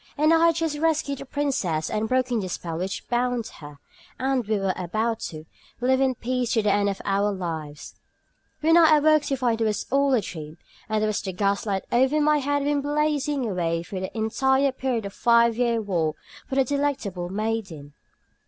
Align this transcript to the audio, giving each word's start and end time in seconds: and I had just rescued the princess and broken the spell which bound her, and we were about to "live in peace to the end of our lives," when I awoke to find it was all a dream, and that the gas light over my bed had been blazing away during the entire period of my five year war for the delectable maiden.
and 0.17 0.33
I 0.33 0.47
had 0.47 0.55
just 0.55 0.79
rescued 0.79 1.19
the 1.19 1.27
princess 1.27 1.87
and 1.87 2.09
broken 2.09 2.39
the 2.39 2.49
spell 2.49 2.79
which 2.79 3.07
bound 3.07 3.45
her, 3.59 3.77
and 4.19 4.43
we 4.47 4.57
were 4.57 4.73
about 4.75 5.19
to 5.29 5.45
"live 5.79 6.01
in 6.01 6.15
peace 6.15 6.53
to 6.53 6.63
the 6.63 6.71
end 6.73 6.89
of 6.89 6.99
our 7.05 7.31
lives," 7.31 7.93
when 8.61 8.77
I 8.77 8.97
awoke 8.97 9.21
to 9.25 9.35
find 9.37 9.61
it 9.61 9.63
was 9.63 9.85
all 9.91 10.15
a 10.15 10.21
dream, 10.21 10.57
and 10.89 11.03
that 11.03 11.15
the 11.23 11.31
gas 11.33 11.67
light 11.67 11.85
over 11.91 12.19
my 12.19 12.39
bed 12.39 12.45
had 12.45 12.63
been 12.63 12.81
blazing 12.81 13.47
away 13.47 13.83
during 13.83 14.01
the 14.05 14.17
entire 14.17 14.71
period 14.71 15.05
of 15.05 15.11
my 15.13 15.19
five 15.19 15.55
year 15.55 15.79
war 15.79 16.15
for 16.49 16.55
the 16.55 16.63
delectable 16.63 17.29
maiden. 17.29 17.93